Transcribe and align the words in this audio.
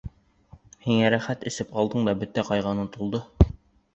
Һиңә 0.85 1.11
рәхәт, 1.15 1.43
эсеп 1.51 1.77
алдың 1.81 2.09
да, 2.09 2.15
бөтә 2.23 2.47
ҡайғың 2.49 2.73
онотолдо. 2.79 3.21